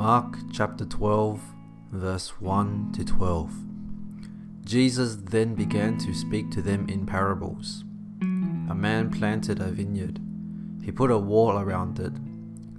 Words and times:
Mark 0.00 0.38
chapter 0.50 0.86
12, 0.86 1.42
verse 1.92 2.30
1 2.40 2.92
to 2.92 3.04
12. 3.04 3.52
Jesus 4.64 5.16
then 5.16 5.54
began 5.54 5.98
to 5.98 6.14
speak 6.14 6.50
to 6.52 6.62
them 6.62 6.88
in 6.88 7.04
parables. 7.04 7.84
A 8.22 8.74
man 8.74 9.10
planted 9.10 9.60
a 9.60 9.66
vineyard. 9.66 10.18
He 10.82 10.90
put 10.90 11.10
a 11.10 11.18
wall 11.18 11.58
around 11.58 11.98
it, 11.98 12.14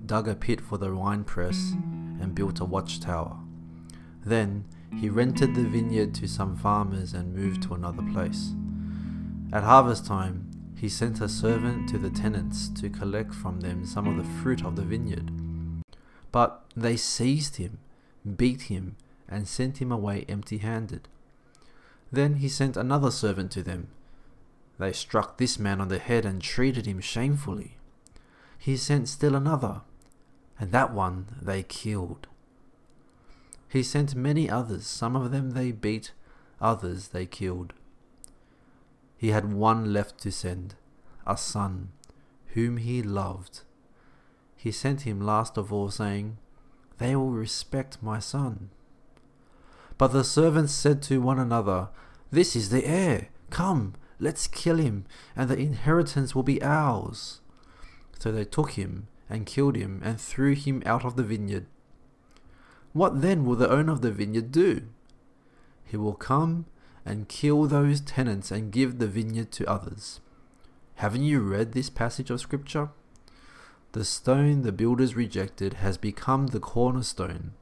dug 0.07 0.27
a 0.27 0.33
pit 0.33 0.59
for 0.59 0.79
the 0.79 0.95
winepress, 0.95 1.73
and 2.19 2.33
built 2.33 2.59
a 2.59 2.65
watchtower. 2.65 3.37
Then 4.25 4.65
he 4.99 5.07
rented 5.07 5.53
the 5.53 5.65
vineyard 5.65 6.15
to 6.15 6.27
some 6.27 6.55
farmers 6.55 7.13
and 7.13 7.35
moved 7.35 7.61
to 7.61 7.75
another 7.75 8.01
place. 8.13 8.55
At 9.53 9.61
harvest 9.61 10.07
time, 10.07 10.49
he 10.75 10.89
sent 10.89 11.21
a 11.21 11.29
servant 11.29 11.87
to 11.89 11.99
the 11.99 12.09
tenants 12.09 12.67
to 12.81 12.89
collect 12.89 13.31
from 13.31 13.59
them 13.59 13.85
some 13.85 14.07
of 14.07 14.17
the 14.17 14.41
fruit 14.41 14.65
of 14.65 14.75
the 14.75 14.81
vineyard. 14.81 15.31
But 16.31 16.63
they 16.75 16.97
seized 16.97 17.57
him, 17.57 17.79
beat 18.37 18.63
him, 18.63 18.95
and 19.27 19.47
sent 19.47 19.81
him 19.81 19.91
away 19.91 20.25
empty 20.29 20.59
handed. 20.59 21.07
Then 22.11 22.35
he 22.35 22.49
sent 22.49 22.77
another 22.77 23.11
servant 23.11 23.51
to 23.51 23.63
them. 23.63 23.87
They 24.77 24.93
struck 24.93 25.37
this 25.37 25.59
man 25.59 25.79
on 25.79 25.87
the 25.87 25.99
head 25.99 26.25
and 26.25 26.41
treated 26.41 26.85
him 26.85 26.99
shamefully. 26.99 27.77
He 28.57 28.77
sent 28.77 29.09
still 29.09 29.35
another, 29.35 29.81
and 30.59 30.71
that 30.71 30.93
one 30.93 31.27
they 31.41 31.63
killed. 31.63 32.27
He 33.67 33.83
sent 33.83 34.15
many 34.15 34.49
others, 34.49 34.85
some 34.85 35.15
of 35.15 35.31
them 35.31 35.51
they 35.51 35.71
beat, 35.71 36.11
others 36.59 37.09
they 37.09 37.25
killed. 37.25 37.73
He 39.17 39.29
had 39.29 39.53
one 39.53 39.93
left 39.93 40.19
to 40.19 40.31
send, 40.31 40.75
a 41.25 41.37
son, 41.37 41.91
whom 42.47 42.77
he 42.77 43.01
loved. 43.01 43.61
He 44.61 44.71
sent 44.71 45.01
him 45.01 45.19
last 45.19 45.57
of 45.57 45.73
all, 45.73 45.89
saying, 45.89 46.37
They 46.99 47.15
will 47.15 47.31
respect 47.31 47.97
my 48.03 48.19
son. 48.19 48.69
But 49.97 50.09
the 50.13 50.23
servants 50.23 50.71
said 50.71 51.01
to 51.03 51.19
one 51.19 51.39
another, 51.39 51.89
This 52.29 52.55
is 52.55 52.69
the 52.69 52.85
heir. 52.85 53.29
Come, 53.49 53.95
let's 54.19 54.45
kill 54.45 54.77
him, 54.77 55.05
and 55.35 55.49
the 55.49 55.57
inheritance 55.57 56.35
will 56.35 56.43
be 56.43 56.61
ours. 56.61 57.41
So 58.19 58.31
they 58.31 58.45
took 58.45 58.73
him 58.73 59.07
and 59.27 59.47
killed 59.47 59.75
him 59.75 59.99
and 60.05 60.21
threw 60.21 60.53
him 60.53 60.83
out 60.85 61.05
of 61.05 61.15
the 61.15 61.23
vineyard. 61.23 61.65
What 62.93 63.21
then 63.21 63.45
will 63.45 63.55
the 63.55 63.71
owner 63.71 63.91
of 63.91 64.01
the 64.01 64.11
vineyard 64.11 64.51
do? 64.51 64.83
He 65.83 65.97
will 65.97 66.13
come 66.13 66.67
and 67.03 67.27
kill 67.27 67.65
those 67.65 67.99
tenants 67.99 68.51
and 68.51 68.71
give 68.71 68.99
the 68.99 69.07
vineyard 69.07 69.51
to 69.53 69.67
others. 69.67 70.19
Haven't 70.97 71.23
you 71.23 71.39
read 71.39 71.71
this 71.71 71.89
passage 71.89 72.29
of 72.29 72.41
Scripture? 72.41 72.89
The 73.93 74.05
stone 74.05 74.61
the 74.61 74.71
builders 74.71 75.15
rejected 75.15 75.75
has 75.75 75.97
become 75.97 76.47
the 76.47 76.59
cornerstone. 76.59 77.53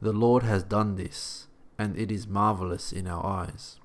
The 0.00 0.12
Lord 0.12 0.42
has 0.42 0.62
done 0.62 0.96
this, 0.96 1.46
and 1.78 1.96
it 1.98 2.10
is 2.10 2.26
marvelous 2.26 2.92
in 2.92 3.06
our 3.06 3.24
eyes. 3.24 3.78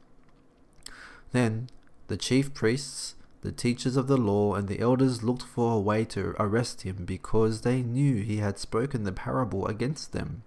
Then 1.31 1.69
the 2.07 2.17
chief 2.17 2.53
priests, 2.53 3.15
the 3.41 3.51
teachers 3.51 3.95
of 3.95 4.07
the 4.07 4.17
law, 4.17 4.55
and 4.55 4.67
the 4.67 4.79
elders 4.79 5.23
looked 5.23 5.43
for 5.43 5.73
a 5.73 5.79
way 5.79 6.03
to 6.05 6.35
arrest 6.39 6.81
him 6.81 7.05
because 7.05 7.61
they 7.61 7.81
knew 7.81 8.21
he 8.21 8.37
had 8.37 8.57
spoken 8.57 9.03
the 9.03 9.11
parable 9.11 9.67
against 9.67 10.11
them. 10.11 10.43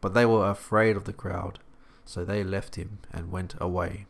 But 0.00 0.14
they 0.14 0.26
were 0.26 0.50
afraid 0.50 0.96
of 0.96 1.04
the 1.04 1.12
crowd 1.12 1.58
so 2.04 2.24
they 2.24 2.44
left 2.44 2.76
him 2.76 2.98
and 3.12 3.30
went 3.30 3.54
away. 3.60 4.06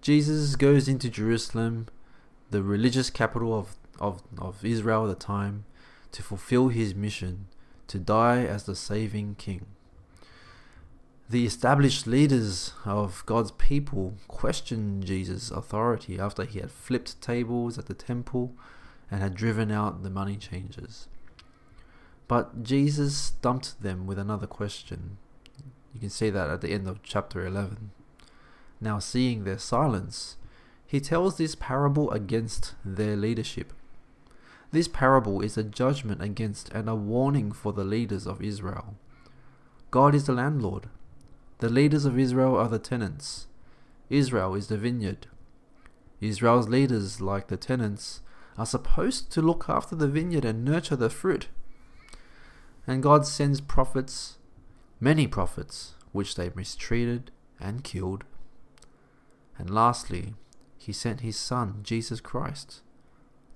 Jesus 0.00 0.56
goes 0.56 0.88
into 0.88 1.10
Jerusalem, 1.10 1.86
the 2.50 2.62
religious 2.62 3.10
capital 3.10 3.56
of, 3.56 3.76
of, 3.98 4.22
of 4.38 4.64
Israel 4.64 5.04
at 5.04 5.18
the 5.18 5.24
time, 5.24 5.64
to 6.12 6.22
fulfill 6.22 6.68
his 6.68 6.94
mission 6.94 7.46
to 7.86 7.98
die 7.98 8.44
as 8.44 8.64
the 8.64 8.74
saving 8.74 9.36
king. 9.36 9.66
The 11.28 11.46
established 11.46 12.06
leaders 12.06 12.72
of 12.84 13.22
God's 13.26 13.52
people 13.52 14.14
questioned 14.26 15.04
Jesus' 15.04 15.50
authority 15.50 16.18
after 16.18 16.44
he 16.44 16.58
had 16.58 16.72
flipped 16.72 17.20
tables 17.22 17.78
at 17.78 17.86
the 17.86 17.94
temple 17.94 18.52
and 19.10 19.22
had 19.22 19.34
driven 19.34 19.70
out 19.70 20.02
the 20.02 20.10
money 20.10 20.36
changers. 20.36 21.06
But 22.26 22.64
Jesus 22.64 23.16
stumped 23.16 23.80
them 23.82 24.06
with 24.06 24.18
another 24.18 24.48
question 24.48 25.18
you 25.92 26.00
can 26.00 26.10
see 26.10 26.30
that 26.30 26.50
at 26.50 26.60
the 26.60 26.72
end 26.72 26.86
of 26.86 27.02
chapter 27.02 27.44
11. 27.46 27.90
Now, 28.80 28.98
seeing 28.98 29.44
their 29.44 29.58
silence, 29.58 30.36
he 30.90 30.98
tells 30.98 31.36
this 31.36 31.54
parable 31.54 32.10
against 32.10 32.74
their 32.84 33.14
leadership. 33.14 33.72
This 34.72 34.88
parable 34.88 35.40
is 35.40 35.56
a 35.56 35.62
judgment 35.62 36.20
against 36.20 36.68
and 36.70 36.88
a 36.88 36.96
warning 36.96 37.52
for 37.52 37.72
the 37.72 37.84
leaders 37.84 38.26
of 38.26 38.42
Israel. 38.42 38.96
God 39.92 40.16
is 40.16 40.26
the 40.26 40.32
landlord. 40.32 40.88
The 41.58 41.68
leaders 41.68 42.04
of 42.06 42.18
Israel 42.18 42.56
are 42.56 42.66
the 42.66 42.80
tenants. 42.80 43.46
Israel 44.08 44.56
is 44.56 44.66
the 44.66 44.76
vineyard. 44.76 45.28
Israel's 46.20 46.68
leaders, 46.68 47.20
like 47.20 47.46
the 47.46 47.56
tenants, 47.56 48.20
are 48.58 48.66
supposed 48.66 49.30
to 49.30 49.40
look 49.40 49.66
after 49.68 49.94
the 49.94 50.08
vineyard 50.08 50.44
and 50.44 50.64
nurture 50.64 50.96
the 50.96 51.08
fruit. 51.08 51.46
And 52.84 53.00
God 53.00 53.28
sends 53.28 53.60
prophets 53.60 54.38
many 54.98 55.28
prophets, 55.28 55.94
which 56.10 56.34
they 56.34 56.50
mistreated 56.56 57.30
and 57.60 57.84
killed. 57.84 58.24
And 59.56 59.70
lastly, 59.70 60.34
he 60.80 60.92
sent 60.92 61.20
his 61.20 61.36
Son, 61.36 61.80
Jesus 61.82 62.20
Christ, 62.20 62.80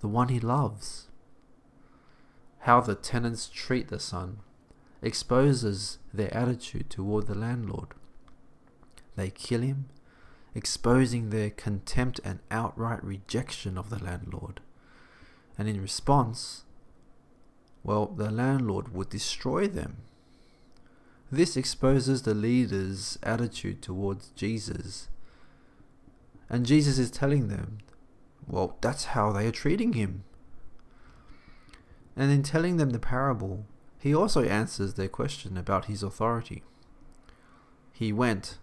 the 0.01 0.09
one 0.09 0.29
he 0.29 0.41
loves. 0.41 1.09
How 2.61 2.81
the 2.81 2.95
tenants 2.95 3.51
treat 3.53 3.89
the 3.89 3.99
Son 3.99 4.39
exposes 5.03 5.99
their 6.13 6.33
attitude 6.35 6.91
toward 6.91 7.27
the 7.27 7.35
landlord. 7.35 7.89
They 9.17 9.31
kill 9.31 9.61
him, 9.61 9.87
exposing 10.55 11.31
their 11.31 11.51
contempt 11.51 12.21
and 12.25 12.41
outright 12.51 13.03
rejection 13.05 13.77
of 13.77 13.91
the 13.91 14.03
landlord. 14.03 14.61
And 15.59 15.69
in 15.69 15.81
response, 15.81 16.65
well, 17.83 18.07
the 18.07 18.31
landlord 18.31 18.95
would 18.95 19.09
destroy 19.09 19.67
them 19.67 19.99
this 21.35 21.57
exposes 21.57 22.23
the 22.23 22.35
leader's 22.35 23.19
attitude 23.23 23.83
towards 23.83 24.29
Jesus. 24.37 25.09
And 26.55 26.65
Jesus 26.65 27.01
is 27.01 27.11
telling 27.11 27.49
them, 27.49 27.79
well, 28.47 28.77
that's 28.81 29.07
how 29.07 29.33
they 29.33 29.49
are 29.49 29.51
treating 29.51 29.95
him. 29.95 30.23
And 32.15 32.31
in 32.31 32.45
telling 32.45 32.77
them 32.77 32.91
the 32.91 33.01
parable, 33.01 33.67
he 33.99 34.15
also 34.15 34.45
answers 34.45 34.95
their 34.95 35.09
question 35.09 35.57
about 35.57 35.87
his 35.87 36.05
authority. 36.05 36.63
He 37.93 38.13
went 38.13 38.59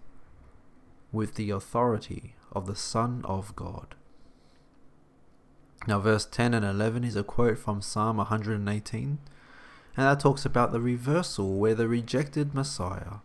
with 1.12 1.36
the 1.36 1.50
authority 1.50 2.36
of 2.54 2.66
the 2.66 2.78
Son 2.78 3.24
of 3.26 3.58
God. 3.58 3.96
Now, 5.86 6.00
verse 6.00 6.24
10 6.24 6.54
and 6.54 6.66
11 6.66 7.04
is 7.04 7.18
a 7.18 7.24
quote 7.24 7.58
from 7.58 7.82
Psalm 7.82 8.16
118 8.16 9.00
and 9.04 9.20
that 9.98 10.22
talks 10.22 10.46
about 10.46 10.72
the 10.72 10.80
reversal 10.80 11.58
where 11.58 11.76
the 11.76 11.90
rejected 11.90 12.54
Messiah 12.54 13.18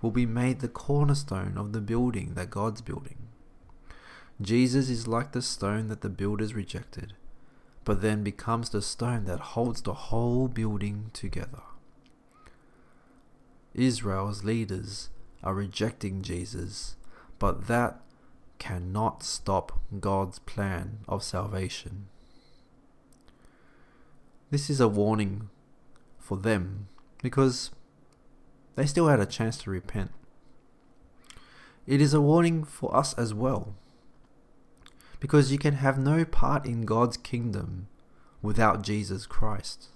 will 0.00 0.12
be 0.12 0.26
made 0.26 0.60
the 0.60 0.68
cornerstone 0.68 1.58
of 1.58 1.72
the 1.72 1.80
building 1.80 2.34
that 2.34 2.50
God's 2.50 2.82
building. 2.82 3.25
Jesus 4.40 4.90
is 4.90 5.08
like 5.08 5.32
the 5.32 5.40
stone 5.40 5.88
that 5.88 6.02
the 6.02 6.10
builders 6.10 6.52
rejected, 6.52 7.14
but 7.84 8.02
then 8.02 8.22
becomes 8.22 8.68
the 8.68 8.82
stone 8.82 9.24
that 9.24 9.40
holds 9.40 9.80
the 9.80 9.94
whole 9.94 10.46
building 10.46 11.10
together. 11.14 11.62
Israel's 13.72 14.44
leaders 14.44 15.08
are 15.42 15.54
rejecting 15.54 16.22
Jesus, 16.22 16.96
but 17.38 17.66
that 17.66 18.00
cannot 18.58 19.22
stop 19.22 19.80
God's 20.00 20.38
plan 20.40 20.98
of 21.08 21.22
salvation. 21.22 22.08
This 24.50 24.68
is 24.68 24.80
a 24.80 24.88
warning 24.88 25.48
for 26.18 26.36
them 26.36 26.88
because 27.22 27.70
they 28.74 28.86
still 28.86 29.08
had 29.08 29.20
a 29.20 29.26
chance 29.26 29.56
to 29.58 29.70
repent. 29.70 30.10
It 31.86 32.00
is 32.00 32.12
a 32.12 32.20
warning 32.20 32.64
for 32.64 32.94
us 32.94 33.14
as 33.14 33.32
well 33.32 33.74
because 35.20 35.52
you 35.52 35.58
can 35.58 35.74
have 35.74 35.98
no 35.98 36.24
part 36.24 36.66
in 36.66 36.84
God's 36.84 37.16
kingdom 37.16 37.88
without 38.42 38.82
Jesus 38.82 39.26
Christ. 39.26 39.88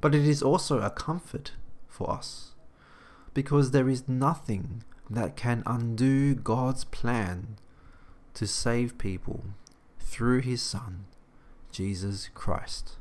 But 0.00 0.14
it 0.14 0.26
is 0.26 0.42
also 0.42 0.80
a 0.80 0.90
comfort 0.90 1.52
for 1.88 2.10
us 2.10 2.52
because 3.32 3.70
there 3.70 3.88
is 3.88 4.08
nothing 4.08 4.84
that 5.10 5.36
can 5.36 5.62
undo 5.66 6.34
God's 6.34 6.84
plan 6.84 7.56
to 8.34 8.46
save 8.46 8.98
people 8.98 9.44
through 9.98 10.40
his 10.40 10.62
Son, 10.62 11.06
Jesus 11.70 12.30
Christ. 12.34 12.96